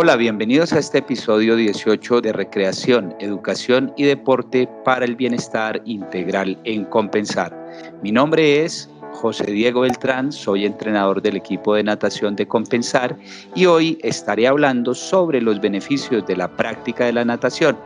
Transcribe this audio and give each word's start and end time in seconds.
Hola, 0.00 0.14
bienvenidos 0.14 0.72
a 0.72 0.78
este 0.78 0.98
episodio 0.98 1.56
18 1.56 2.20
de 2.20 2.32
Recreación, 2.32 3.16
Educación 3.18 3.92
y 3.96 4.04
Deporte 4.04 4.68
para 4.84 5.04
el 5.04 5.16
Bienestar 5.16 5.82
Integral 5.86 6.56
en 6.62 6.84
Compensar. 6.84 7.52
Mi 8.00 8.12
nombre 8.12 8.64
es 8.64 8.88
José 9.14 9.50
Diego 9.50 9.80
Beltrán, 9.80 10.30
soy 10.30 10.66
entrenador 10.66 11.20
del 11.20 11.34
equipo 11.34 11.74
de 11.74 11.82
natación 11.82 12.36
de 12.36 12.46
Compensar 12.46 13.18
y 13.56 13.66
hoy 13.66 13.98
estaré 14.04 14.46
hablando 14.46 14.94
sobre 14.94 15.42
los 15.42 15.60
beneficios 15.60 16.24
de 16.28 16.36
la 16.36 16.46
práctica 16.46 17.06
de 17.06 17.14
la 17.14 17.24
natación. 17.24 17.76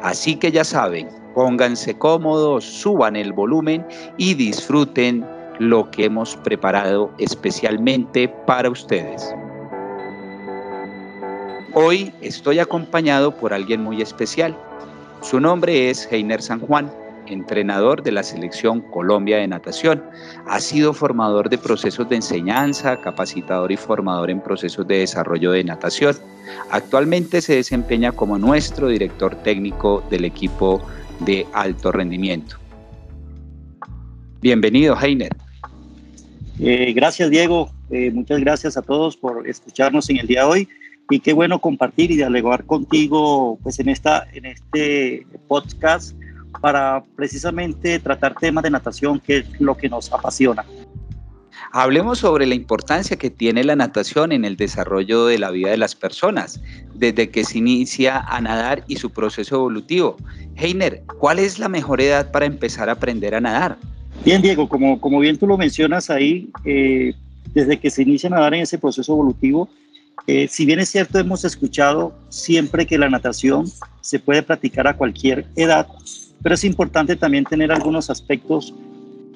Así 0.00 0.36
que 0.36 0.50
ya 0.50 0.64
saben, 0.64 1.10
pónganse 1.34 1.98
cómodos, 1.98 2.64
suban 2.64 3.14
el 3.14 3.34
volumen 3.34 3.86
y 4.16 4.32
disfruten 4.32 5.22
lo 5.58 5.90
que 5.90 6.06
hemos 6.06 6.34
preparado 6.34 7.12
especialmente 7.18 8.26
para 8.46 8.70
ustedes. 8.70 9.34
Hoy 11.74 12.12
estoy 12.22 12.60
acompañado 12.60 13.36
por 13.36 13.52
alguien 13.52 13.82
muy 13.82 14.00
especial. 14.00 14.56
Su 15.20 15.38
nombre 15.38 15.90
es 15.90 16.10
Heiner 16.10 16.40
San 16.40 16.60
Juan, 16.60 16.90
entrenador 17.26 18.02
de 18.02 18.10
la 18.10 18.22
selección 18.22 18.80
Colombia 18.80 19.36
de 19.36 19.48
natación. 19.48 20.02
Ha 20.46 20.60
sido 20.60 20.94
formador 20.94 21.50
de 21.50 21.58
procesos 21.58 22.08
de 22.08 22.16
enseñanza, 22.16 22.98
capacitador 23.02 23.70
y 23.70 23.76
formador 23.76 24.30
en 24.30 24.40
procesos 24.40 24.88
de 24.88 25.00
desarrollo 25.00 25.52
de 25.52 25.62
natación. 25.62 26.16
Actualmente 26.70 27.42
se 27.42 27.56
desempeña 27.56 28.12
como 28.12 28.38
nuestro 28.38 28.88
director 28.88 29.34
técnico 29.42 30.02
del 30.08 30.24
equipo 30.24 30.80
de 31.20 31.46
alto 31.52 31.92
rendimiento. 31.92 32.56
Bienvenido, 34.40 34.96
Heiner. 34.98 35.36
Eh, 36.60 36.94
gracias, 36.94 37.28
Diego. 37.28 37.70
Eh, 37.90 38.10
muchas 38.10 38.40
gracias 38.40 38.76
a 38.78 38.82
todos 38.82 39.18
por 39.18 39.46
escucharnos 39.46 40.08
en 40.08 40.18
el 40.18 40.26
día 40.26 40.40
de 40.40 40.46
hoy 40.46 40.68
y 41.10 41.20
qué 41.20 41.32
bueno 41.32 41.60
compartir 41.60 42.10
y 42.10 42.16
dialogar 42.16 42.64
contigo 42.64 43.58
pues 43.62 43.78
en, 43.80 43.88
esta, 43.88 44.26
en 44.32 44.46
este 44.46 45.26
podcast 45.46 46.14
para 46.60 47.02
precisamente 47.16 47.98
tratar 47.98 48.34
temas 48.34 48.64
de 48.64 48.70
natación, 48.70 49.20
que 49.20 49.38
es 49.38 49.60
lo 49.60 49.76
que 49.76 49.88
nos 49.88 50.12
apasiona. 50.12 50.64
Hablemos 51.72 52.20
sobre 52.20 52.46
la 52.46 52.54
importancia 52.54 53.16
que 53.16 53.30
tiene 53.30 53.62
la 53.62 53.76
natación 53.76 54.32
en 54.32 54.44
el 54.44 54.56
desarrollo 54.56 55.26
de 55.26 55.38
la 55.38 55.50
vida 55.50 55.70
de 55.70 55.76
las 55.76 55.94
personas, 55.94 56.60
desde 56.94 57.28
que 57.28 57.44
se 57.44 57.58
inicia 57.58 58.20
a 58.20 58.40
nadar 58.40 58.84
y 58.88 58.96
su 58.96 59.10
proceso 59.10 59.56
evolutivo. 59.56 60.16
Heiner, 60.56 61.02
¿cuál 61.18 61.38
es 61.38 61.58
la 61.58 61.68
mejor 61.68 62.00
edad 62.00 62.30
para 62.30 62.46
empezar 62.46 62.88
a 62.88 62.92
aprender 62.92 63.34
a 63.34 63.40
nadar? 63.40 63.76
Bien, 64.24 64.40
Diego, 64.40 64.68
como, 64.68 65.00
como 65.00 65.20
bien 65.20 65.36
tú 65.36 65.46
lo 65.46 65.58
mencionas 65.58 66.10
ahí, 66.10 66.50
eh, 66.64 67.14
desde 67.52 67.78
que 67.78 67.90
se 67.90 68.02
inicia 68.02 68.28
a 68.28 68.30
nadar 68.30 68.54
en 68.54 68.62
ese 68.62 68.78
proceso 68.78 69.12
evolutivo, 69.12 69.68
eh, 70.26 70.48
si 70.48 70.66
bien 70.66 70.78
es 70.78 70.90
cierto, 70.90 71.18
hemos 71.18 71.44
escuchado 71.44 72.12
siempre 72.28 72.86
que 72.86 72.98
la 72.98 73.08
natación 73.08 73.66
se 74.00 74.18
puede 74.18 74.42
practicar 74.42 74.86
a 74.86 74.96
cualquier 74.96 75.46
edad, 75.56 75.86
pero 76.42 76.54
es 76.54 76.64
importante 76.64 77.16
también 77.16 77.44
tener 77.44 77.72
algunos 77.72 78.10
aspectos, 78.10 78.74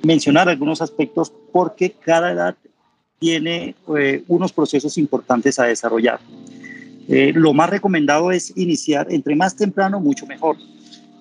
mencionar 0.02 0.48
algunos 0.48 0.82
aspectos, 0.82 1.32
porque 1.52 1.92
cada 1.92 2.32
edad 2.32 2.56
tiene 3.18 3.74
eh, 3.96 4.24
unos 4.28 4.52
procesos 4.52 4.98
importantes 4.98 5.58
a 5.58 5.64
desarrollar. 5.64 6.20
Eh, 7.08 7.32
lo 7.34 7.52
más 7.52 7.70
recomendado 7.70 8.30
es 8.30 8.52
iniciar 8.56 9.06
entre 9.10 9.36
más 9.36 9.56
temprano, 9.56 10.00
mucho 10.00 10.26
mejor. 10.26 10.56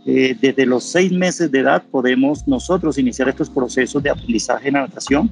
desde 0.03 0.65
los 0.65 0.83
seis 0.83 1.11
meses 1.11 1.51
de 1.51 1.59
edad 1.59 1.83
podemos 1.91 2.47
nosotros 2.47 2.97
iniciar 2.97 3.29
estos 3.29 3.51
procesos 3.51 4.01
de 4.01 4.09
aprendizaje 4.09 4.69
en 4.69 4.73
la 4.73 4.81
natación 4.81 5.29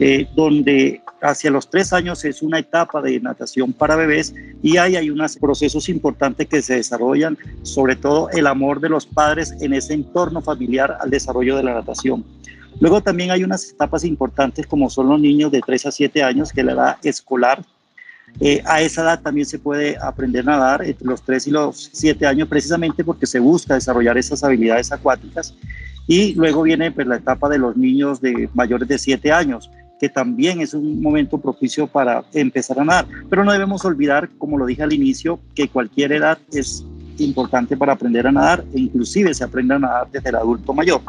eh, 0.00 0.26
donde 0.34 1.02
hacia 1.20 1.50
los 1.50 1.68
tres 1.68 1.92
años 1.92 2.24
es 2.24 2.40
una 2.40 2.58
etapa 2.58 3.02
de 3.02 3.20
natación 3.20 3.74
para 3.74 3.96
bebés 3.96 4.34
y 4.62 4.78
ahí 4.78 4.96
hay 4.96 5.10
unos 5.10 5.36
procesos 5.36 5.90
importantes 5.90 6.48
que 6.48 6.62
se 6.62 6.76
desarrollan, 6.76 7.36
sobre 7.62 7.96
todo 7.96 8.30
el 8.30 8.46
amor 8.46 8.80
de 8.80 8.88
los 8.88 9.04
padres 9.04 9.54
en 9.60 9.74
ese 9.74 9.92
entorno 9.92 10.40
familiar 10.40 10.96
al 11.00 11.10
desarrollo 11.10 11.54
de 11.54 11.64
la 11.64 11.74
natación. 11.74 12.24
Luego 12.80 13.02
también 13.02 13.30
hay 13.30 13.44
unas 13.44 13.68
etapas 13.68 14.04
importantes 14.04 14.66
como 14.66 14.88
son 14.88 15.10
los 15.10 15.20
niños 15.20 15.52
de 15.52 15.60
3 15.60 15.84
a 15.84 15.90
7 15.90 16.22
años, 16.22 16.50
que 16.50 16.60
es 16.60 16.66
la 16.66 16.72
edad 16.72 16.96
escolar. 17.02 17.62
Eh, 18.40 18.62
a 18.64 18.80
esa 18.80 19.02
edad 19.02 19.20
también 19.20 19.46
se 19.46 19.58
puede 19.58 19.98
aprender 20.00 20.48
a 20.48 20.52
nadar 20.52 20.82
entre 20.82 21.06
los 21.06 21.20
3 21.22 21.46
y 21.48 21.50
los 21.50 21.90
7 21.92 22.26
años 22.26 22.48
precisamente 22.48 23.04
porque 23.04 23.26
se 23.26 23.38
busca 23.38 23.74
desarrollar 23.74 24.16
esas 24.16 24.42
habilidades 24.42 24.92
acuáticas. 24.92 25.54
Y 26.06 26.34
luego 26.34 26.62
viene 26.62 26.90
pues, 26.90 27.06
la 27.06 27.16
etapa 27.16 27.50
de 27.50 27.58
los 27.58 27.76
niños 27.76 28.20
de 28.22 28.48
mayores 28.54 28.88
de 28.88 28.96
7 28.96 29.30
años 29.30 29.70
que 30.00 30.08
también 30.08 30.60
es 30.62 30.72
un 30.72 31.02
momento 31.02 31.38
propicio 31.38 31.86
para 31.86 32.24
empezar 32.32 32.80
a 32.80 32.84
nadar. 32.84 33.06
Pero 33.28 33.44
no 33.44 33.52
debemos 33.52 33.84
olvidar, 33.84 34.30
como 34.38 34.56
lo 34.56 34.64
dije 34.64 34.82
al 34.82 34.94
inicio, 34.94 35.38
que 35.54 35.68
cualquier 35.68 36.12
edad 36.12 36.38
es 36.52 36.84
importante 37.18 37.76
para 37.76 37.92
aprender 37.92 38.26
a 38.26 38.32
nadar 38.32 38.64
e 38.74 38.80
inclusive 38.80 39.34
se 39.34 39.44
aprende 39.44 39.74
a 39.74 39.78
nadar 39.78 40.08
desde 40.10 40.30
el 40.30 40.36
adulto 40.36 40.72
mayor. 40.72 41.02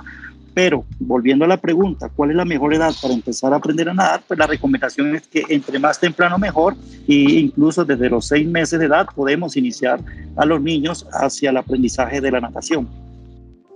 Pero 0.54 0.84
volviendo 1.00 1.46
a 1.46 1.48
la 1.48 1.56
pregunta, 1.56 2.10
¿cuál 2.14 2.32
es 2.32 2.36
la 2.36 2.44
mejor 2.44 2.74
edad 2.74 2.94
para 3.02 3.14
empezar 3.14 3.54
a 3.54 3.56
aprender 3.56 3.88
a 3.88 3.94
nadar? 3.94 4.22
Pues 4.28 4.38
la 4.38 4.48
recomendación 4.48 5.16
es 5.16 5.26
que 5.26 5.46
entre 5.48 5.80
más 5.80 5.98
temprano 5.98 6.38
mejor 6.38 6.76
e 7.08 7.14
incluso 7.14 7.86
desde 7.86 8.10
los 8.10 8.28
seis 8.28 8.46
meses 8.46 8.78
de 8.78 8.88
edad 8.88 9.08
podemos 9.16 9.56
iniciar 9.56 10.02
a 10.36 10.46
los 10.46 10.62
niños 10.62 11.08
hacia 11.14 11.52
el 11.52 11.58
aprendizaje 11.58 12.20
de 12.20 12.32
la 12.32 12.42
natación. 12.42 12.90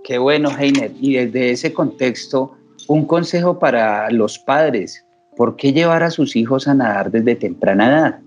Qué 0.04 0.18
bueno, 0.18 0.50
Heiner. 0.50 0.92
Y 1.00 1.14
desde 1.14 1.52
ese 1.52 1.72
contexto, 1.72 2.54
un 2.86 3.06
consejo 3.06 3.58
para 3.58 4.10
los 4.10 4.38
padres 4.38 5.05
¿Por 5.36 5.56
qué 5.56 5.72
llevar 5.72 6.02
a 6.02 6.10
sus 6.10 6.34
hijos 6.34 6.66
a 6.66 6.74
nadar 6.74 7.10
desde 7.10 7.36
temprana 7.36 7.88
edad? 7.88 8.18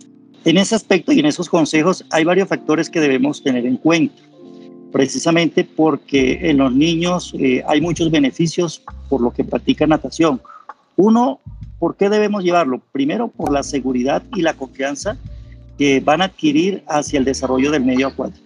En 0.46 0.58
ese 0.58 0.76
aspecto 0.76 1.12
y 1.12 1.20
en 1.20 1.26
esos 1.26 1.50
consejos 1.50 2.06
hay 2.12 2.24
varios 2.24 2.48
factores 2.48 2.90
que 2.90 3.00
debemos 3.00 3.44
tener 3.44 3.66
en 3.66 3.78
cuenta, 3.78 4.22
precisamente 4.92 5.64
porque 5.64 6.40
en 6.50 6.58
los 6.58 6.72
niños 6.72 7.34
eh, 7.38 7.64
hay 7.68 7.82
muchos 7.82 8.10
beneficios 8.12 8.84
por 9.10 9.22
lo 9.22 9.32
que 9.32 9.44
practican 9.44 9.90
natación. 9.90 10.40
Uno, 10.96 11.40
¿por 11.80 11.96
qué 11.96 12.10
debemos 12.10 12.44
llevarlo? 12.44 12.82
Primero, 12.92 13.28
por 13.28 13.52
la 13.52 13.64
seguridad 13.64 14.22
y 14.36 14.42
la 14.42 14.54
confianza 14.54 15.18
que 15.78 16.00
van 16.02 16.22
a 16.22 16.26
adquirir 16.26 16.84
hacia 16.88 17.20
el 17.20 17.26
desarrollo 17.26 17.72
del 17.72 17.84
medio 17.84 18.08
acuático. 18.08 18.46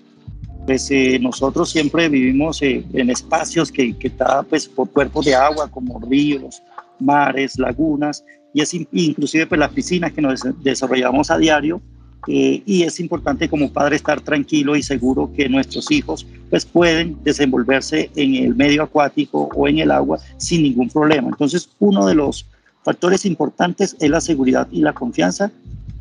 Pues 0.66 0.90
eh, 0.92 1.20
nosotros 1.20 1.70
siempre 1.70 2.08
vivimos 2.08 2.62
eh, 2.62 2.86
en 2.94 3.10
espacios 3.10 3.72
que, 3.72 3.98
que 3.98 4.10
pues, 4.50 4.70
por 4.70 4.90
cuerpos 4.90 5.26
de 5.26 5.36
agua 5.36 5.70
como 5.70 6.00
ríos, 6.00 6.62
mares, 7.00 7.60
lagunas, 7.60 8.24
y 8.54 8.62
es 8.62 8.74
inclusive 8.74 9.48
pues 9.48 9.60
las 9.60 9.72
piscinas 9.72 10.14
que 10.14 10.22
nos 10.22 10.42
desarrollamos 10.64 11.32
a 11.32 11.38
diario 11.38 11.82
eh, 12.28 12.64
y 12.66 12.84
es 12.84 13.00
importante 13.00 13.50
como 13.50 13.72
padre 13.74 13.98
estar 13.98 14.22
tranquilo 14.22 14.76
y 14.76 14.84
seguro 14.84 15.32
que 15.36 15.50
nuestros 15.50 15.92
hijos 15.92 16.26
pues 16.50 16.66
pueden 16.66 17.18
desenvolverse 17.24 18.10
en 18.16 18.36
el 18.36 18.56
medio 18.56 18.84
acuático 18.84 19.50
o 19.54 19.68
en 19.68 19.80
el 19.80 19.92
agua 19.92 20.20
sin 20.38 20.64
ningún 20.64 20.90
problema. 20.90 21.28
Entonces 21.28 21.70
uno 21.80 22.06
de 22.06 22.16
los 22.16 22.46
factores 22.84 23.26
importantes 23.26 23.96
es 24.00 24.10
la 24.10 24.22
seguridad 24.22 24.68
y 24.72 24.82
la 24.82 24.94
confianza 24.94 25.52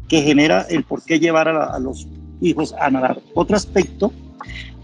que 0.08 0.22
genera 0.22 0.62
el 0.68 0.84
por 0.84 1.02
qué 1.02 1.18
llevar 1.18 1.48
a, 1.48 1.78
los 1.78 2.06
hijos 2.40 2.74
a 2.78 2.90
nadar. 2.90 3.20
Otro 3.34 3.56
aspecto 3.56 4.12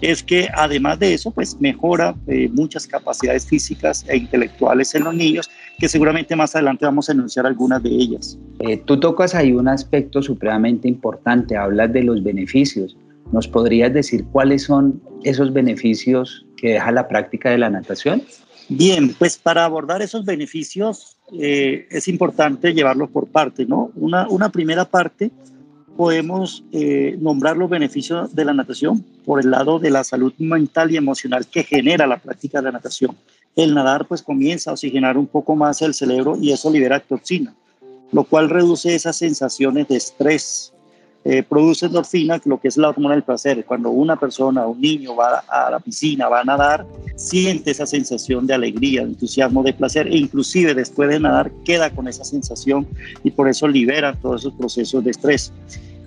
es 0.00 0.22
que 0.22 0.48
además 0.54 0.98
de 0.98 1.14
eso, 1.14 1.30
pues 1.30 1.60
mejora 1.60 2.14
eh, 2.26 2.48
muchas 2.52 2.86
capacidades 2.86 3.46
físicas 3.46 4.04
e 4.08 4.16
intelectuales 4.16 4.94
en 4.94 5.04
los 5.04 5.14
niños, 5.14 5.50
que 5.78 5.88
seguramente 5.88 6.34
más 6.34 6.54
adelante 6.56 6.84
vamos 6.84 7.08
a 7.08 7.12
enunciar 7.12 7.46
algunas 7.46 7.82
de 7.82 7.90
ellas. 7.90 8.36
Eh, 8.58 8.78
tú 8.78 8.98
tocas 8.98 9.34
ahí 9.34 9.52
un 9.52 9.68
aspecto 9.68 10.22
supremamente 10.22 10.88
importante, 10.88 11.56
hablas 11.56 11.92
de 11.92 12.02
los 12.02 12.22
beneficios. 12.22 12.96
¿Nos 13.32 13.46
podrías 13.46 13.92
decir 13.92 14.24
cuáles 14.32 14.64
son 14.64 15.00
esos 15.22 15.52
beneficios 15.52 16.46
que 16.56 16.70
deja 16.70 16.90
la 16.90 17.06
práctica 17.06 17.50
de 17.50 17.58
la 17.58 17.70
natación? 17.70 18.22
Bien, 18.68 19.14
pues 19.18 19.38
para 19.38 19.64
abordar 19.64 20.02
esos 20.02 20.24
beneficios 20.24 21.16
eh, 21.32 21.86
es 21.90 22.08
importante 22.08 22.74
llevarlos 22.74 23.10
por 23.10 23.28
parte, 23.28 23.64
¿no? 23.64 23.92
Una, 23.94 24.28
una 24.28 24.50
primera 24.50 24.84
parte 24.84 25.30
podemos 25.98 26.64
eh, 26.70 27.16
nombrar 27.20 27.56
los 27.56 27.68
beneficios 27.68 28.32
de 28.32 28.44
la 28.44 28.54
natación 28.54 29.04
por 29.24 29.40
el 29.40 29.50
lado 29.50 29.80
de 29.80 29.90
la 29.90 30.04
salud 30.04 30.32
mental 30.38 30.92
y 30.92 30.96
emocional 30.96 31.46
que 31.48 31.64
genera 31.64 32.06
la 32.06 32.18
práctica 32.18 32.58
de 32.58 32.64
la 32.64 32.72
natación. 32.72 33.16
El 33.58 33.74
nadar 33.74 34.06
pues 34.06 34.22
comienza 34.22 34.70
a 34.70 34.74
oxigenar 34.74 35.18
un 35.18 35.26
poco 35.26 35.56
más 35.56 35.82
el 35.82 35.92
cerebro 35.92 36.38
y 36.40 36.52
eso 36.52 36.70
libera 36.70 37.00
toxina, 37.00 37.52
lo 38.12 38.22
cual 38.22 38.48
reduce 38.48 38.94
esas 38.94 39.16
sensaciones 39.16 39.88
de 39.88 39.96
estrés. 39.96 40.72
Eh, 41.24 41.42
produce 41.42 41.86
endorfina, 41.86 42.40
lo 42.44 42.60
que 42.60 42.68
es 42.68 42.76
la 42.76 42.90
hormona 42.90 43.16
del 43.16 43.24
placer. 43.24 43.64
Cuando 43.64 43.90
una 43.90 44.14
persona, 44.14 44.64
un 44.64 44.80
niño 44.80 45.16
va 45.16 45.42
a 45.48 45.72
la 45.72 45.80
piscina, 45.80 46.28
va 46.28 46.42
a 46.42 46.44
nadar, 46.44 46.86
siente 47.16 47.72
esa 47.72 47.84
sensación 47.84 48.46
de 48.46 48.54
alegría, 48.54 49.02
de 49.02 49.08
entusiasmo, 49.08 49.64
de 49.64 49.72
placer 49.72 50.06
e 50.06 50.16
inclusive 50.16 50.72
después 50.72 51.08
de 51.08 51.18
nadar 51.18 51.50
queda 51.64 51.90
con 51.90 52.06
esa 52.06 52.22
sensación 52.22 52.86
y 53.24 53.32
por 53.32 53.48
eso 53.48 53.66
libera 53.66 54.14
todos 54.14 54.42
esos 54.42 54.54
procesos 54.54 55.02
de 55.02 55.10
estrés. 55.10 55.52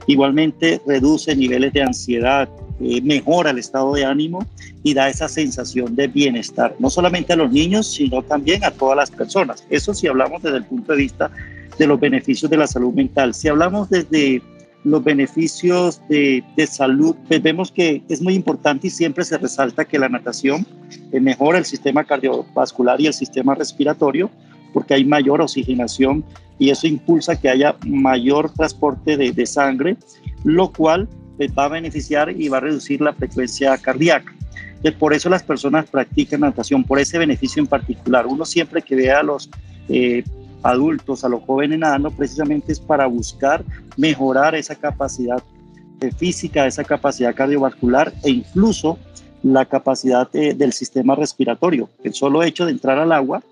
Igualmente 0.07 0.81
reduce 0.87 1.35
niveles 1.35 1.73
de 1.73 1.83
ansiedad, 1.83 2.47
eh, 2.83 3.01
mejora 3.01 3.51
el 3.51 3.59
estado 3.59 3.93
de 3.93 4.05
ánimo 4.05 4.45
y 4.83 4.93
da 4.93 5.09
esa 5.09 5.27
sensación 5.27 5.95
de 5.95 6.07
bienestar, 6.07 6.75
no 6.79 6.89
solamente 6.89 7.33
a 7.33 7.35
los 7.35 7.51
niños, 7.51 7.87
sino 7.87 8.21
también 8.23 8.63
a 8.63 8.71
todas 8.71 8.97
las 8.97 9.11
personas. 9.11 9.63
Eso 9.69 9.93
si 9.93 10.07
hablamos 10.07 10.41
desde 10.43 10.57
el 10.57 10.65
punto 10.65 10.93
de 10.93 10.99
vista 10.99 11.31
de 11.77 11.87
los 11.87 11.99
beneficios 11.99 12.49
de 12.49 12.57
la 12.57 12.67
salud 12.67 12.93
mental. 12.93 13.33
Si 13.33 13.47
hablamos 13.47 13.89
desde 13.89 14.41
los 14.83 15.03
beneficios 15.03 16.01
de, 16.09 16.43
salud, 16.67 17.15
pues 17.27 17.41
vemos 17.41 17.71
que 17.71 18.01
es 18.09 18.21
muy 18.21 18.33
importante 18.33 18.87
y 18.87 18.89
siempre 18.89 19.23
se 19.23 19.37
resalta 19.37 19.85
que 19.85 19.99
la 19.99 20.09
natación 20.09 20.65
mejora 21.11 21.59
el 21.59 21.65
sistema 21.65 22.03
cardiovascular 22.03 22.99
y 22.99 23.07
el 23.07 23.13
sistema 23.13 23.53
respiratorio 23.53 24.29
porque 24.73 24.93
hay 24.93 25.05
mayor 25.05 25.41
oxigenación 25.41 26.23
y 26.59 26.69
eso 26.69 26.87
impulsa 26.87 27.39
que 27.39 27.49
haya 27.49 27.75
mayor 27.85 28.51
transporte 28.51 29.17
de, 29.17 29.45
sangre, 29.45 29.97
lo 30.43 30.71
cual 30.71 31.07
va 31.57 31.65
a 31.65 31.69
beneficiar 31.69 32.29
y 32.31 32.47
va 32.49 32.57
a 32.57 32.61
reducir 32.61 33.01
la 33.01 33.13
frecuencia 33.13 33.77
cardíaca. 33.77 34.33
por 34.99 35.13
eso 35.13 35.29
las 35.29 35.43
personas 35.43 35.89
practican 35.89 36.41
natación, 36.41 36.83
por 36.83 36.99
ese 36.99 37.17
beneficio 37.17 37.61
en 37.61 37.67
particular. 37.67 38.25
Uno 38.27 38.45
siempre 38.45 38.81
que 38.81 38.95
vea 38.95 39.19
a 39.19 39.23
los 39.23 39.49
eh, 39.89 40.23
adultos, 40.63 41.23
a 41.23 41.29
los 41.29 41.43
jóvenes 41.43 41.79
nadando, 41.79 42.11
precisamente 42.11 42.71
es 42.71 42.79
para 42.79 43.05
buscar 43.07 43.63
mejorar 43.97 44.55
esa 44.55 44.75
capacidad 44.75 45.41
eh, 46.01 46.11
física, 46.11 46.65
esa 46.65 46.83
capacidad 46.83 47.35
cardiovascular 47.35 48.13
e 48.23 48.31
incluso 48.31 48.97
la 49.43 49.65
capacidad 49.65 50.27
eh, 50.33 50.53
del 50.53 50.73
sistema 50.73 51.15
respiratorio. 51.15 51.89
El 52.03 52.13
solo 52.13 52.43
hecho 52.43 52.65
de 52.65 52.71
entrar 52.71 52.99
al 52.99 53.11
agua 53.11 53.43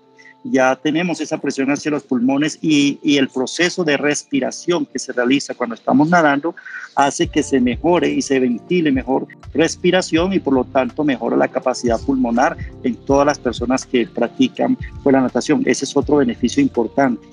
ya 0.44 0.76
tenemos 0.76 1.20
esa 1.20 1.38
presión 1.38 1.70
hacia 1.70 1.90
los 1.90 2.04
pulmones 2.04 2.58
y, 2.62 2.98
el 3.18 3.28
proceso 3.28 3.84
de 3.84 3.96
respiración 3.96 4.86
que 4.86 4.98
se 4.98 5.12
realiza 5.12 5.54
cuando 5.54 5.74
estamos 5.74 6.08
nadando 6.08 6.54
hace 6.96 7.28
que 7.28 7.42
se 7.42 7.60
mejore 7.60 8.08
y 8.10 8.22
se 8.22 8.40
ventile 8.40 8.90
mejor 8.90 9.26
respiración 9.52 10.32
y 10.32 10.38
por 10.38 10.54
lo 10.54 10.64
tanto 10.64 11.04
mejora 11.04 11.36
la 11.36 11.48
capacidad 11.48 12.00
pulmonar 12.00 12.56
en 12.82 12.94
todas 13.04 13.26
las 13.26 13.38
personas 13.38 13.84
que 13.84 14.06
practican 14.06 14.78
pues, 15.02 15.12
la 15.12 15.20
natación. 15.20 15.62
Ese 15.66 15.84
es 15.84 15.96
otro 15.96 16.16
beneficio 16.16 16.62
importante. 16.62 17.26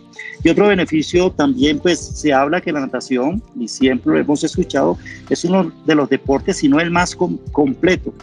Y 0.44 0.50
otro 0.50 0.68
beneficio 0.68 1.32
también, 1.32 1.80
pues 1.80 2.00
se 2.00 2.34
habla 2.34 2.62
que 2.62 2.72
la 2.72 2.82
natación, 2.82 3.42
y 3.56 3.68
siempre 3.68 4.14
lo 4.14 4.20
hemos 4.20 4.44
escuchado, 4.44 4.98
es 5.30 5.44
uno 5.46 5.72
de 5.86 5.96
los 5.96 6.10
deportes, 6.10 6.58
si 6.58 6.68
no 6.68 6.80
el 6.80 6.92
más 6.92 7.16
completo, 7.16 8.14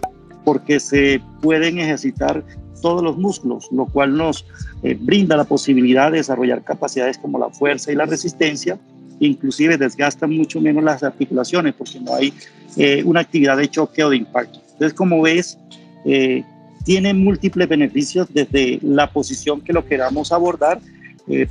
porque 0.45 0.79
se 0.81 1.21
pueden 1.41 1.79
ejercitar 1.79 2.45
todos 2.85 3.03
los 3.03 3.17
músculos, 3.17 3.69
lo 3.73 3.87
cual 3.87 4.15
nos 4.15 4.45
eh, 4.83 4.95
brinda 5.01 5.39
la 5.39 5.45
posibilidad 5.45 6.13
de 6.13 6.19
desarrollar 6.19 6.63
capacidades 6.63 7.17
como 7.17 7.39
la 7.39 7.49
fuerza 7.49 7.91
y 7.91 7.95
la 7.95 8.05
resistencia, 8.05 8.79
inclusive 9.21 9.79
desgasta 9.79 10.27
mucho 10.27 10.61
menos 10.61 10.85
las 10.85 11.03
articulaciones 11.03 11.73
porque 11.73 11.99
no 11.99 12.15
hay 12.15 12.35
eh, 12.77 13.03
una 13.07 13.21
actividad 13.21 13.57
de 13.57 13.71
choque 13.71 14.05
o 14.05 14.11
de 14.11 14.19
impacto. 14.19 14.61
Entonces, 14.73 14.93
como 14.93 15.23
ves, 15.23 15.57
eh, 16.05 16.45
tiene 16.85 17.15
múltiples 17.15 17.67
beneficios 17.71 18.29
desde 18.35 18.79
la 18.83 19.11
posición 19.11 19.63
que 19.63 19.73
lo 19.73 19.87
queramos 19.87 20.31
abordar, 20.31 20.79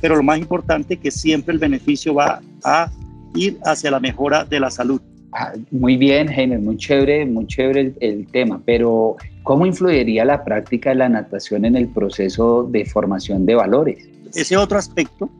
pero 0.00 0.14
lo 0.14 0.22
más 0.22 0.38
importante 0.38 0.98
que 0.98 1.10
siempre 1.10 1.52
el 1.52 1.58
beneficio 1.58 2.14
va 2.14 2.40
a 2.62 2.88
ir 3.34 3.58
hacia 3.64 3.90
la 3.90 3.98
mejora 3.98 4.44
de 4.44 4.60
la 4.60 4.70
salud. 4.70 5.00
Ah, 5.32 5.52
muy 5.72 5.96
bien, 5.96 6.28
Heiner, 6.28 6.60
muy 6.60 6.76
chévere, 6.76 7.26
muy 7.26 7.48
chévere 7.48 7.92
el, 7.98 8.24
tema, 8.28 8.62
pero 8.64 9.16
¿cómo 9.44 9.66
influiría 9.66 10.24
la 10.24 10.42
práctica 10.42 10.90
de 10.90 10.96
la 10.96 11.08
natación 11.08 11.64
en 11.64 11.76
el 11.76 11.88
proceso 11.88 12.66
de 12.68 12.84
formación 12.86 13.46
de 13.46 13.54
valores? 13.54 14.08
Ese 14.34 14.56
otro 14.56 14.78
aspecto 14.78 15.30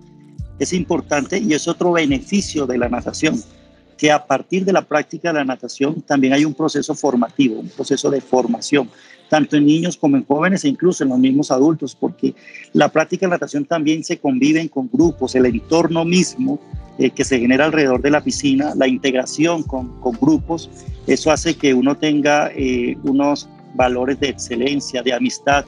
es 0.60 0.72
importante 0.72 1.38
y 1.38 1.54
es 1.54 1.66
otro 1.66 1.92
beneficio 1.92 2.66
de 2.66 2.78
la 2.78 2.88
natación, 2.88 3.42
que 3.98 4.12
a 4.12 4.24
partir 4.24 4.64
de 4.64 4.72
la 4.72 4.82
práctica 4.82 5.28
de 5.32 5.38
la 5.38 5.44
natación 5.44 6.02
también 6.02 6.34
hay 6.34 6.44
un 6.44 6.54
proceso 6.54 6.94
formativo, 6.94 7.58
un 7.58 7.68
proceso 7.70 8.10
de 8.10 8.20
formación, 8.20 8.88
tanto 9.30 9.56
en 9.56 9.64
niños 9.64 9.96
como 9.96 10.16
en 10.16 10.24
jóvenes 10.24 10.64
e 10.64 10.68
incluso 10.68 11.02
en 11.02 11.10
los 11.10 11.18
mismos 11.18 11.50
adultos, 11.50 11.96
porque 11.98 12.34
la 12.74 12.90
práctica 12.90 13.26
de 13.26 13.30
la 13.30 13.36
natación 13.36 13.64
también 13.64 14.04
se 14.04 14.18
conviven 14.18 14.68
con 14.68 14.88
grupos, 14.92 15.34
el 15.34 15.46
entorno 15.46 16.04
mismo 16.04 16.60
eh, 16.98 17.10
que 17.10 17.24
se 17.24 17.40
genera 17.40 17.64
alrededor 17.64 18.02
de 18.02 18.10
la 18.10 18.22
piscina, 18.22 18.74
la 18.76 18.86
integración 18.86 19.62
con, 19.62 19.98
con 20.00 20.12
grupos, 20.20 20.70
eso 21.06 21.32
hace 21.32 21.56
que 21.56 21.72
uno 21.72 21.96
tenga 21.96 22.50
eh, 22.54 22.96
unos 23.02 23.48
valores 23.74 24.18
de 24.20 24.28
excelencia, 24.28 25.02
de 25.02 25.12
amistad 25.12 25.64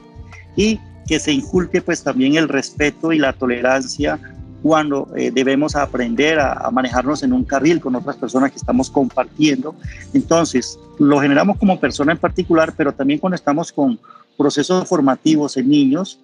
y 0.55 0.79
que 1.07 1.19
se 1.19 1.31
inculque 1.31 1.81
pues 1.81 2.03
también 2.03 2.35
el 2.35 2.49
respeto 2.49 3.11
y 3.13 3.19
la 3.19 3.33
tolerancia 3.33 4.19
cuando 4.63 5.07
eh, 5.15 5.31
debemos 5.31 5.75
aprender 5.75 6.39
a, 6.39 6.53
a, 6.53 6.71
manejarnos 6.71 7.23
en 7.23 7.31
un 7.31 7.43
carril 7.43 7.79
con 7.79 7.95
otras 7.95 8.17
personas 8.17 8.51
que 8.51 8.57
estamos 8.57 8.89
compartiendo. 8.89 9.75
Entonces, 10.13 10.79
lo 10.99 11.19
generamos 11.19 11.57
como 11.57 11.79
persona 11.79 12.11
en 12.11 12.17
particular, 12.17 12.73
pero 12.75 12.91
también 12.91 13.19
cuando 13.19 13.35
estamos 13.35 13.71
con 13.71 13.99
procesos 14.35 14.87
formativos 14.87 15.57
en 15.57 15.69
niños, 15.69 16.19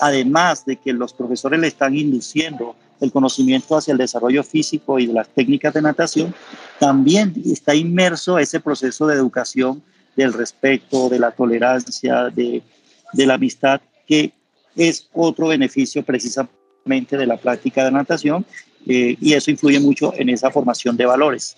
además 0.00 0.64
de 0.64 0.76
que 0.76 0.92
los 0.92 1.12
profesores 1.12 1.60
le 1.60 1.66
están 1.66 1.96
induciendo 1.96 2.76
el 3.00 3.10
conocimiento 3.10 3.76
hacia 3.76 3.92
el 3.92 3.98
desarrollo 3.98 4.42
físico 4.42 4.98
y 4.98 5.06
de 5.06 5.14
las 5.14 5.28
técnicas 5.28 5.74
de 5.74 5.82
natación, 5.82 6.34
también 6.78 7.34
está 7.44 7.74
inmerso 7.74 8.38
ese 8.38 8.60
proceso 8.60 9.06
de 9.06 9.14
educación 9.14 9.82
del 10.22 10.32
respeto, 10.32 11.08
de 11.08 11.18
la 11.18 11.30
tolerancia, 11.30 12.30
de, 12.30 12.62
la 13.14 13.34
amistad, 13.34 13.80
que 14.06 14.32
es 14.76 15.08
otro 15.12 15.48
beneficio 15.48 16.02
precisamente 16.02 17.16
de 17.16 17.26
la 17.26 17.36
práctica 17.36 17.84
de 17.84 17.90
natación 17.90 18.44
eh, 18.86 19.16
y 19.20 19.34
eso 19.34 19.50
influye 19.50 19.80
mucho 19.80 20.12
en 20.16 20.28
esa 20.28 20.50
formación 20.50 20.96
de 20.96 21.06
valores. 21.06 21.56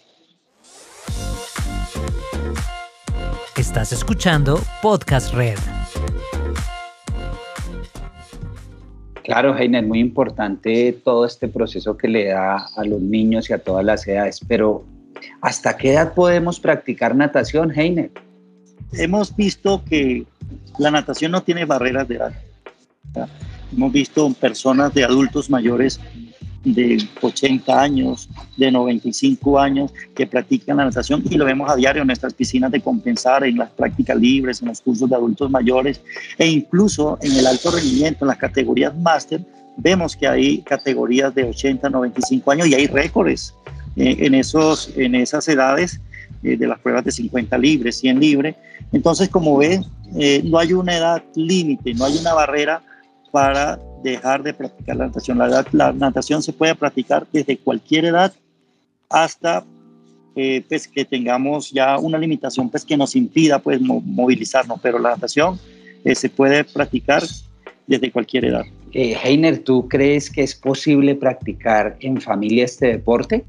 Estás 3.57 3.93
escuchando 3.93 4.61
Podcast 4.81 5.35
Red. 5.35 5.59
Claro, 9.23 9.57
Heiner, 9.57 9.87
muy 9.87 10.01
importante 10.01 10.93
todo 11.05 11.27
este 11.27 11.47
proceso 11.47 11.97
que 11.97 12.09
le 12.09 12.27
da 12.27 12.67
a 12.77 12.85
los 12.85 13.01
niños 13.01 13.49
y 13.49 13.53
a 13.53 13.59
todas 13.59 13.85
las 13.85 14.07
edades, 14.09 14.41
pero 14.49 14.85
¿hasta 15.41 15.77
qué 15.77 15.93
edad 15.93 16.13
podemos 16.15 16.59
practicar 16.59 17.15
natación, 17.15 17.71
Heiner? 17.71 18.11
Hemos 18.93 19.35
visto 19.35 19.83
que 19.85 20.27
la 20.79 20.91
natación 20.91 21.33
no 21.33 21.43
tiene 21.43 21.65
barreras 21.65 22.09
de 22.09 22.17
edad. 22.17 22.33
Hemos 23.73 23.93
visto 23.93 24.33
personas 24.35 24.93
de 24.93 25.05
adultos 25.05 25.49
mayores 25.49 26.01
de 26.65 27.05
80 27.21 27.81
años, 27.81 28.29
de 28.57 28.71
95 28.71 29.59
años 29.59 29.93
que 30.15 30.27
practican 30.27 30.77
la 30.77 30.85
natación 30.85 31.23
y 31.29 31.37
lo 31.37 31.45
vemos 31.45 31.71
a 31.71 31.77
diario 31.77 32.03
en 32.03 32.07
nuestras 32.07 32.35
piscinas 32.35 32.71
de 32.71 32.81
compensar, 32.81 33.45
en 33.45 33.57
las 33.57 33.71
prácticas 33.71 34.17
libres, 34.17 34.63
en 34.63 34.69
los 34.69 34.81
cursos 34.81 35.09
de 35.09 35.17
adultos 35.17 35.51
mayores 35.51 36.01
e 36.39 36.47
incluso 36.47 37.19
en 37.21 37.33
el 37.33 37.47
alto 37.47 37.71
rendimiento, 37.71 38.25
en 38.25 38.29
las 38.29 38.37
categorías 38.37 38.97
máster, 38.97 39.45
vemos 39.77 40.15
que 40.17 40.29
hay 40.29 40.59
categorías 40.59 41.35
de 41.35 41.45
80, 41.45 41.89
95 41.89 42.51
años 42.51 42.67
y 42.69 42.75
hay 42.75 42.87
récords 42.87 43.55
eh, 43.97 44.17
en, 44.21 44.35
esos, 44.35 44.93
en 44.97 45.15
esas 45.15 45.49
edades 45.49 46.01
eh, 46.43 46.57
de 46.57 46.67
las 46.67 46.79
pruebas 46.79 47.05
de 47.05 47.13
50 47.13 47.57
libres, 47.59 47.99
100 47.99 48.21
libres. 48.21 48.57
Entonces, 48.93 49.29
como 49.29 49.57
ven, 49.57 49.85
eh, 50.17 50.43
no 50.45 50.59
hay 50.59 50.73
una 50.73 50.97
edad 50.97 51.23
límite, 51.35 51.95
no 51.95 52.05
hay 52.05 52.19
una 52.19 52.35
barrera 52.35 52.83
para 53.31 53.79
dejar 54.03 54.43
de 54.43 54.55
practicar 54.55 54.97
la 54.97 55.07
natación. 55.07 55.39
La, 55.39 55.93
natación 55.93 56.43
se 56.43 56.53
puede 56.53 56.75
practicar 56.75 57.27
desde 57.33 57.57
cualquier 57.57 58.07
edad 58.07 58.33
hasta 59.09 59.65
eh, 60.35 60.65
pues 60.69 60.89
que 60.89 61.05
tengamos 61.05 61.71
ya 61.71 61.99
una 61.99 62.19
limitación 62.19 62.71
pues 62.71 62.85
que 62.85 62.97
nos 62.97 63.17
impida 63.17 63.59
pues 63.59 63.81
movilizarnos, 63.81 64.81
pero 64.81 64.99
la 64.99 65.11
natación 65.11 65.59
eh, 66.05 66.15
se 66.15 66.29
puede 66.29 66.65
practicar 66.65 67.23
desde 67.87 68.11
cualquier 68.11 68.47
edad. 68.47 68.65
Eh, 68.93 69.17
Heiner, 69.23 69.59
¿tú 69.59 69.89
crees 69.89 70.31
que 70.31 70.43
es 70.43 70.55
posible 70.55 71.15
practicar 71.15 71.97
en 72.01 72.21
familia 72.21 72.65
este 72.65 72.89
deporte? 72.89 73.45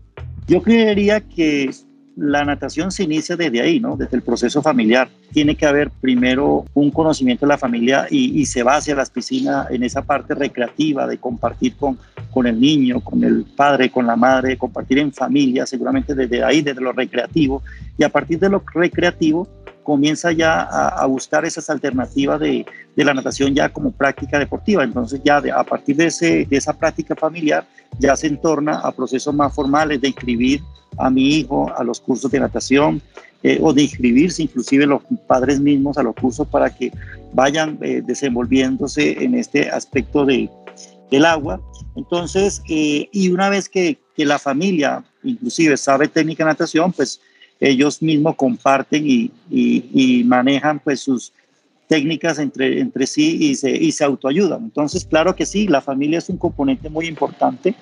Yo 0.48 0.62
creería 0.62 1.22
que 1.22 1.70
la 2.16 2.46
natación 2.46 2.92
se 2.92 3.04
inicia 3.04 3.36
desde 3.36 3.62
ahí, 3.62 3.80
¿no? 3.80 3.96
Desde 3.98 4.18
el 4.18 4.22
proceso 4.22 4.62
familiar. 4.62 5.10
Tiene 5.32 5.56
que 5.56 5.66
haber 5.66 5.90
primero 5.90 6.66
un 6.74 6.92
conocimiento 6.92 7.46
de 7.46 7.50
la 7.50 7.58
familia 7.58 8.08
y, 8.10 8.46
se 8.46 8.62
va 8.62 8.76
hacia 8.76 8.96
las 8.96 9.10
piscinas 9.10 9.72
en 9.72 9.84
esa 9.84 10.04
parte 10.04 10.36
recreativa 10.36 11.08
de 11.08 11.18
compartir 11.18 11.76
con, 11.76 11.98
con 12.32 12.46
el 12.46 12.60
niño, 12.60 13.00
con 13.00 13.24
el 13.24 13.46
padre, 13.46 13.90
con 13.90 14.06
la 14.06 14.16
madre, 14.16 14.58
compartir 14.58 15.00
en 15.00 15.12
familia, 15.12 15.66
seguramente 15.66 16.14
desde 16.14 16.44
ahí, 16.44 16.62
desde 16.62 16.82
lo 16.82 16.92
recreativo. 16.92 17.64
Y 17.98 18.04
a 18.04 18.10
partir 18.10 18.40
de 18.40 18.50
lo 18.50 18.64
recreativo, 18.74 19.48
comienza 19.84 20.32
ya 20.32 20.62
a, 20.62 21.06
buscar 21.06 21.46
esas 21.46 21.70
alternativas 21.70 22.40
de, 22.40 22.66
de, 22.96 23.06
la 23.06 23.14
natación 23.14 23.54
ya 23.54 23.70
como 23.70 23.92
práctica 23.92 24.40
deportiva. 24.40 24.84
Entonces 24.84 25.22
ya 25.24 25.38
a 25.38 25.64
partir 25.64 25.96
de, 25.96 26.08
ese, 26.08 26.46
de 26.46 26.58
esa 26.58 26.74
práctica 26.74 27.16
familiar 27.16 27.66
ya 28.00 28.16
se 28.16 28.28
entorna 28.28 28.80
a 28.80 28.92
procesos 28.92 29.34
más 29.34 29.54
formales 29.54 30.02
de 30.02 30.08
inscribir 30.08 30.62
a 30.98 31.10
mi 31.10 31.36
hijo 31.36 31.72
a 31.76 31.84
los 31.84 32.00
cursos 32.00 32.32
de 32.32 32.40
natación 32.40 33.02
eh, 33.44 33.60
o 33.62 33.74
de 33.74 33.84
inscribirse 33.84 34.44
inclusive 34.44 34.86
los 34.86 35.02
padres 35.28 35.60
mismos 35.60 35.98
a 35.98 36.04
los 36.04 36.16
cursos 36.16 36.48
para 36.48 36.74
que 36.74 36.92
vayan 37.34 37.78
eh, 37.82 38.02
desenvolviéndose 38.06 39.24
en 39.24 39.36
este 39.36 39.70
aspecto 39.70 40.26
de, 40.26 40.50
del 41.12 41.26
agua. 41.26 41.62
Entonces, 41.96 42.62
eh, 42.70 43.10
y 43.12 43.30
una 43.30 43.50
vez 43.50 43.70
que, 43.70 44.00
que, 44.16 44.26
la 44.26 44.40
familia 44.40 45.04
inclusive 45.24 45.78
sabe 45.78 46.08
técnica 46.08 46.44
de 46.44 46.52
natación, 46.52 46.92
pues 46.92 47.20
ellos 47.64 48.02
mismos 48.02 48.36
comparten 48.36 49.04
y, 49.08 49.32
y, 49.50 50.24
manejan 50.26 50.80
pues 50.80 51.00
sus 51.00 51.32
técnicas 51.88 52.38
entre, 52.40 52.82
entre 52.82 53.08
sí 53.08 53.38
y 53.40 53.56
se, 53.56 53.72
y 53.72 53.92
se 53.92 54.04
autoayudan. 54.04 54.64
Entonces, 54.64 55.06
claro 55.06 55.36
que 55.36 55.46
sí, 55.46 55.68
la 55.68 55.80
familia 55.80 56.18
es 56.18 56.28
un 56.30 56.38
componente 56.38 56.90
muy 56.90 57.08
importante 57.08 57.74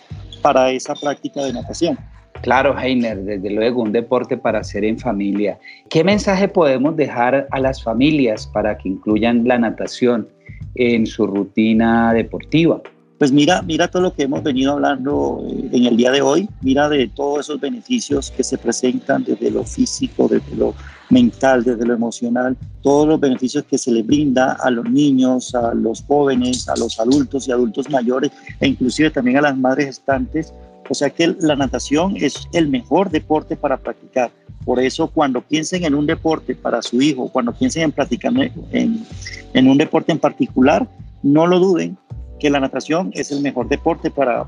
para 0.42 0.72
esa 0.72 0.94
práctica 0.94 1.44
de 1.44 1.54
natación. 1.54 1.98
Claro, 2.42 2.78
Heiner, 2.78 3.24
desde 3.24 3.50
luego, 3.50 3.82
un 3.82 3.92
deporte 3.92 4.38
para 4.38 4.60
hacer 4.60 4.84
en 4.84 5.00
familia. 5.00 5.60
¿Qué 5.90 6.04
mensaje 6.04 6.48
podemos 6.48 6.96
dejar 6.96 7.48
a 7.52 7.60
las 7.60 7.84
familias 7.84 8.48
para 8.48 8.78
que 8.78 8.90
incluyan 8.90 9.48
la 9.48 9.58
natación 9.58 10.28
en 10.76 11.06
su 11.06 11.26
rutina 11.26 12.14
deportiva? 12.14 12.82
Pues 13.22 13.32
mira, 13.32 13.62
mira 13.62 13.88
todo 13.88 14.02
lo 14.02 14.14
que 14.16 14.24
hemos 14.24 14.42
venido 14.42 14.72
hablando 14.72 15.46
eh, 15.48 15.70
en 15.74 15.86
el 15.86 15.96
día 15.96 16.10
de 16.10 16.24
hoy, 16.24 16.50
mira 16.62 16.90
de 16.90 17.08
todos 17.08 17.42
esos 17.42 17.60
beneficios 17.60 18.32
que 18.32 18.44
se 18.44 18.58
presentan 18.58 19.24
desde 19.24 19.52
lo 19.52 19.64
físico, 19.64 20.28
desde 20.28 20.56
lo 20.56 20.74
mental, 21.12 21.64
desde 21.64 21.86
lo 21.86 21.94
emocional, 21.94 22.58
todos 22.82 23.08
los 23.08 23.20
beneficios 23.20 23.64
que 23.66 23.78
se 23.78 23.92
le 23.92 24.02
brinda 24.02 24.54
a 24.54 24.72
los 24.72 24.90
niños, 24.90 25.54
a 25.54 25.76
los 25.76 26.02
jóvenes, 26.02 26.68
a 26.68 26.76
los 26.78 27.00
adultos 27.00 27.48
y 27.48 27.52
adultos 27.52 27.92
mayores 27.92 28.32
e 28.60 28.70
inclusive 28.70 29.12
también 29.12 29.38
a 29.38 29.42
las 29.42 29.56
madres 29.56 29.86
gestantes. 29.86 30.52
O 30.90 30.96
sea 30.96 31.12
que 31.12 31.28
la 31.42 31.56
natación 31.56 32.18
es 32.18 32.48
el 32.54 32.70
mejor 32.70 33.12
deporte 33.12 33.56
para 33.56 33.78
practicar. 33.78 34.32
Por 34.66 34.80
eso 34.80 35.06
cuando 35.06 35.42
piensen 35.42 35.84
en 35.84 35.94
un 35.94 36.08
deporte 36.08 36.56
para 36.56 36.82
su 36.82 37.00
hijo, 37.00 37.30
cuando 37.30 37.54
piensen 37.54 37.84
en 37.84 37.92
practicar 37.92 38.34
en, 38.72 39.06
en 39.54 39.68
un 39.68 39.78
deporte 39.78 40.12
en 40.12 40.18
particular, 40.18 40.88
no 41.22 41.46
lo 41.46 41.60
duden 41.60 42.00
que 42.42 42.50
la 42.50 42.60
natación 42.60 43.12
es 43.14 43.32
el 43.32 43.42
mejor 43.42 43.70
deporte 43.70 44.10
para, 44.10 44.48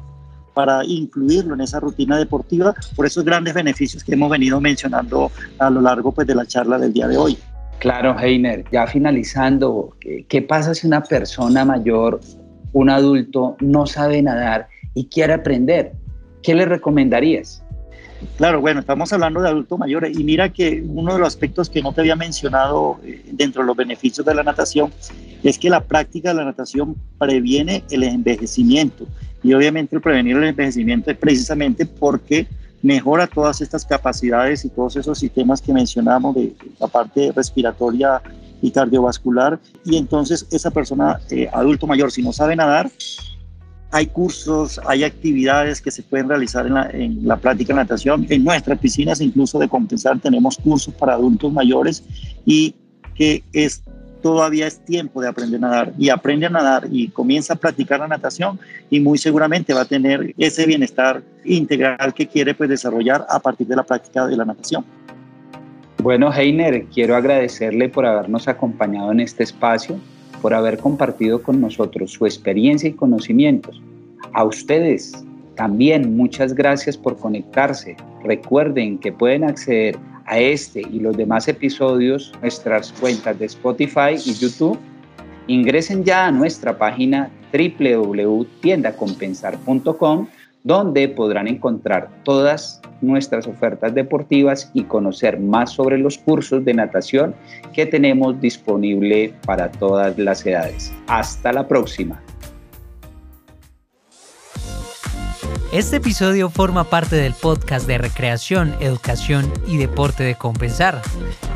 para 0.54 0.84
incluirlo 0.84 1.54
en 1.54 1.62
esa 1.62 1.80
rutina 1.80 2.18
deportiva 2.18 2.74
por 2.96 3.06
esos 3.06 3.24
grandes 3.24 3.54
beneficios 3.54 4.04
que 4.04 4.14
hemos 4.14 4.32
venido 4.32 4.60
mencionando 4.60 5.32
a 5.60 5.70
lo 5.70 5.80
largo 5.80 6.12
pues, 6.12 6.26
de 6.26 6.36
la 6.36 6.46
charla 6.46 6.80
del 6.80 6.92
día 6.92 7.08
de 7.08 7.18
hoy. 7.18 7.38
Claro, 7.80 8.18
Heiner, 8.20 8.66
ya 8.72 8.88
finalizando, 8.88 9.96
¿qué 10.28 10.42
pasa 10.42 10.74
si 10.74 10.88
una 10.88 11.04
persona 11.04 11.64
mayor, 11.66 12.20
un 12.72 12.90
adulto, 12.90 13.58
no 13.60 13.86
sabe 13.86 14.22
nadar 14.22 14.68
y 14.96 15.06
quiere 15.06 15.34
aprender? 15.34 15.94
¿qué 16.44 16.54
le 16.54 16.66
recomendarías? 16.66 17.63
Claro, 18.38 18.62
bueno, 18.62 18.80
estamos 18.80 19.12
hablando 19.14 19.42
de 19.42 19.50
adultos 19.50 19.78
mayores 19.78 20.18
y 20.18 20.24
mira 20.24 20.50
que 20.50 20.84
uno 20.86 21.14
de 21.14 21.20
los 21.20 21.28
aspectos 21.28 21.70
que 21.70 21.82
no 21.82 21.94
te 21.94 22.02
había 22.02 22.16
mencionado 22.16 23.00
eh, 23.04 23.24
dentro 23.32 23.62
de 23.62 23.68
los 23.68 23.76
beneficios 23.76 24.26
de 24.26 24.34
la 24.34 24.44
natación 24.44 24.92
es 25.44 25.58
que 25.58 25.70
la 25.70 25.84
práctica 25.84 26.30
de 26.30 26.36
la 26.36 26.46
natación 26.46 26.96
previene 27.18 27.84
el 27.90 28.04
envejecimiento. 28.04 29.08
Y 29.44 29.54
obviamente 29.54 29.96
el 29.96 30.02
prevenir 30.02 30.38
el 30.38 30.46
envejecimiento 30.46 31.12
es 31.12 31.18
precisamente 31.18 31.86
porque 31.86 32.48
mejora 32.82 33.28
todas 33.28 33.62
estas 33.62 33.86
capacidades 33.86 34.66
y 34.66 34.70
todos 34.70 34.96
esos 34.96 35.18
sistemas 35.20 35.62
que 35.62 35.74
mencionamos 35.74 36.36
de 36.36 36.54
la 36.80 36.88
parte 36.88 37.32
respiratoria 37.36 38.22
y 38.62 38.72
cardiovascular. 38.72 39.60
Y 39.86 39.98
entonces 39.98 40.48
esa 40.52 40.72
persona 40.72 41.20
eh, 41.30 41.50
adulto 41.52 41.88
mayor 41.88 42.12
si 42.12 42.22
no 42.22 42.32
sabe 42.32 42.56
nadar 42.56 42.90
hay 43.94 44.08
cursos, 44.08 44.82
hay 44.88 45.04
actividades 45.04 45.80
que 45.80 45.92
se 45.92 46.02
pueden 46.02 46.28
realizar 46.28 46.66
en 46.66 46.74
la, 46.74 46.90
en 46.90 47.28
la 47.28 47.38
práctica 47.38 47.74
de 47.74 47.82
natación. 47.82 48.26
En 48.28 48.44
nuestras 48.44 48.80
piscinas, 48.80 49.22
incluso 49.22 49.60
de 49.60 49.70
compensar, 49.70 50.20
tenemos 50.20 50.58
cursos 50.58 50.92
para 50.96 51.14
adultos 51.14 51.54
mayores 51.54 52.04
y 52.44 52.74
que 53.14 53.44
es 53.54 53.84
todavía 54.24 54.66
es 54.66 54.84
tiempo 54.84 55.22
de 55.22 55.28
aprender 55.28 55.64
a 55.64 55.68
nadar 55.68 55.94
y 56.00 56.10
aprende 56.10 56.48
a 56.48 56.50
nadar 56.50 56.88
y 56.90 57.10
comienza 57.10 57.54
a 57.54 57.56
practicar 57.56 58.00
la 58.00 58.08
natación 58.08 58.60
y 58.90 59.00
muy 59.00 59.20
seguramente 59.20 59.76
va 59.76 59.82
a 59.82 59.86
tener 59.86 60.34
ese 60.40 60.66
bienestar 60.66 61.22
integral 61.46 62.16
que 62.16 62.26
quiere 62.26 62.56
pues 62.56 62.72
desarrollar 62.72 63.28
a 63.30 63.40
partir 63.40 63.68
de 63.68 63.76
la 63.76 63.84
práctica 63.84 64.26
de 64.26 64.36
la 64.36 64.46
natación. 64.46 64.84
Bueno, 66.02 66.34
Heiner, 66.34 66.86
quiero 66.86 67.16
agradecerle 67.16 67.90
por 67.90 68.08
habernos 68.08 68.48
acompañado 68.48 69.12
en 69.12 69.20
este 69.20 69.44
espacio 69.44 70.00
por 70.44 70.54
haber 70.54 70.78
compartido 70.78 71.42
con 71.42 71.60
nosotros 71.62 72.12
su 72.12 72.26
experiencia 72.26 72.90
y 72.90 72.94
conocimientos. 72.94 73.82
A 74.34 74.44
ustedes 74.44 75.14
también 75.56 76.18
muchas 76.18 76.54
gracias 76.54 76.98
por 76.98 77.18
conectarse. 77.18 77.96
Recuerden 78.26 78.98
que 78.98 79.14
pueden 79.14 79.46
acceder 79.46 79.98
a 80.26 80.40
este 80.40 80.82
y 80.82 81.00
los 81.00 81.16
demás 81.16 81.48
episodios 81.48 82.34
nuestras 82.42 82.92
cuentas 82.92 83.40
de 83.40 83.46
Spotify 83.46 84.16
y 84.26 84.34
YouTube. 84.34 84.78
Ingresen 85.48 86.04
ya 86.04 86.28
a 86.28 86.32
nuestra 86.32 86.78
página 86.78 87.32
www.tiendacompensar.com 87.54 90.28
donde 90.64 91.08
podrán 91.10 91.48
encontrar 91.48 92.10
todas 92.24 92.82
nuestras 93.02 93.48
ofertas 93.48 93.94
deportivas 93.94 94.72
y 94.74 94.84
conocer 94.84 95.40
más 95.40 95.72
sobre 95.72 95.98
los 95.98 96.18
cursos 96.18 96.64
de 96.64 96.74
natación 96.74 97.36
que 97.74 97.86
tenemos 97.86 98.40
disponible 98.40 99.34
para 99.46 99.70
todas 99.72 100.18
las 100.18 100.46
edades. 100.46 100.94
Hasta 101.08 101.52
la 101.52 101.68
próxima. 101.68 102.22
Este 105.74 105.96
episodio 105.96 106.52
forma 106.52 106.84
parte 106.84 107.16
del 107.16 107.34
podcast 107.34 107.88
de 107.88 107.98
recreación, 107.98 108.76
educación 108.80 109.52
y 109.66 109.78
deporte 109.78 110.22
de 110.22 110.36
Compensar. 110.36 111.02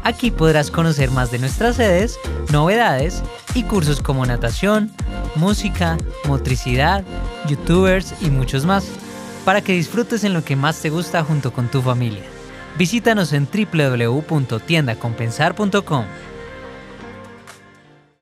Aquí 0.04 0.32
podrás 0.32 0.72
conocer 0.72 1.12
más 1.12 1.30
de 1.30 1.38
nuestras 1.38 1.76
sedes, 1.76 2.18
novedades 2.52 3.22
y 3.54 3.62
cursos 3.62 4.02
como 4.02 4.26
natación, 4.26 4.92
música, 5.36 5.98
motricidad, 6.28 7.04
youtubers 7.48 8.16
y 8.20 8.32
muchos 8.32 8.66
más, 8.66 8.88
para 9.46 9.62
que 9.62 9.74
disfrutes 9.74 10.24
en 10.24 10.34
lo 10.34 10.44
que 10.44 10.56
más 10.56 10.82
te 10.82 10.90
gusta 10.90 11.24
junto 11.24 11.54
con 11.54 11.68
tu 11.68 11.84
familia. 11.84 12.24
Visítanos 12.76 13.34
en 13.34 13.48
www.tiendacompensar.com 13.48 16.06